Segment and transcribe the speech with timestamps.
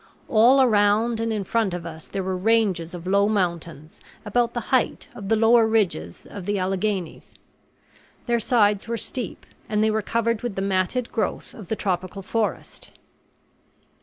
[0.29, 4.59] All around and in front of us there were ranges of low mountains about the
[4.73, 7.35] height of the lower ridges of the Alleghenies.
[8.25, 12.23] Their sides were steep and they were covered with the matted growth of the tropical
[12.23, 12.93] forest.